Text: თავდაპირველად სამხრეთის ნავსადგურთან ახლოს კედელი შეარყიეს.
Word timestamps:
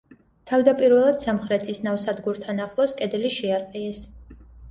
თავდაპირველად 0.51 1.19
სამხრეთის 1.25 1.81
ნავსადგურთან 1.89 2.63
ახლოს 2.65 2.97
კედელი 3.01 3.33
შეარყიეს. 3.37 4.01